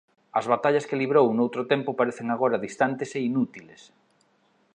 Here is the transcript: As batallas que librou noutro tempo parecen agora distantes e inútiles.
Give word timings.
As 0.39 0.45
batallas 0.53 0.87
que 0.89 0.99
librou 1.01 1.27
noutro 1.31 1.61
tempo 1.73 1.97
parecen 1.99 2.27
agora 2.31 2.63
distantes 2.65 3.09
e 3.17 3.19
inútiles. 3.29 3.81